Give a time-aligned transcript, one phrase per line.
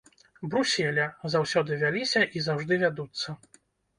[0.53, 3.37] Бруселя, заўсёды вяліся і заўжды вядуцца.